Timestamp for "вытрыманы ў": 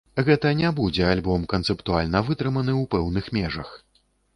2.31-2.95